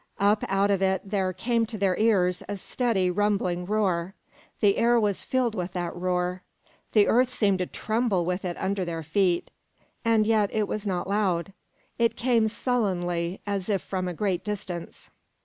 Up 0.19 0.43
out 0.47 0.71
of 0.71 0.81
it 0.81 1.03
there 1.11 1.31
came 1.31 1.67
to 1.67 1.77
their 1.77 1.95
ears 1.95 2.41
a 2.49 2.57
steady, 2.57 3.11
rumbling 3.11 3.67
roar; 3.67 4.15
the 4.59 4.77
air 4.77 4.99
was 4.99 5.21
filled 5.21 5.53
with 5.53 5.73
that 5.73 5.95
roar; 5.95 6.41
the 6.93 7.05
earth 7.07 7.29
seemed 7.29 7.59
to 7.59 7.67
tremble 7.67 8.25
with 8.25 8.43
it 8.43 8.57
under 8.57 8.83
their 8.83 9.03
feet 9.03 9.51
and 10.03 10.25
yet 10.25 10.49
it 10.51 10.67
was 10.67 10.87
not 10.87 11.07
loud. 11.07 11.53
It 11.99 12.15
came 12.15 12.47
sullenly, 12.47 13.41
as 13.45 13.69
if 13.69 13.83
from 13.83 14.07
a 14.07 14.13
great 14.15 14.43
distance. 14.43 15.11